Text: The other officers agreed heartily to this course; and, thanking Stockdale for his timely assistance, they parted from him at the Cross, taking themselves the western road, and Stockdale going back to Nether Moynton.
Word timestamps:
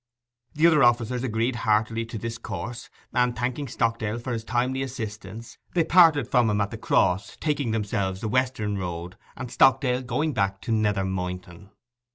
The 0.55 0.65
other 0.65 0.81
officers 0.83 1.23
agreed 1.23 1.57
heartily 1.57 2.05
to 2.07 2.17
this 2.17 2.39
course; 2.39 2.89
and, 3.13 3.35
thanking 3.35 3.67
Stockdale 3.67 4.17
for 4.17 4.33
his 4.33 4.43
timely 4.43 4.81
assistance, 4.81 5.59
they 5.75 5.83
parted 5.83 6.27
from 6.27 6.49
him 6.49 6.59
at 6.59 6.71
the 6.71 6.77
Cross, 6.79 7.37
taking 7.39 7.69
themselves 7.69 8.19
the 8.19 8.27
western 8.27 8.79
road, 8.79 9.15
and 9.37 9.51
Stockdale 9.51 10.01
going 10.01 10.33
back 10.33 10.59
to 10.61 10.71
Nether 10.71 11.05
Moynton. 11.05 11.69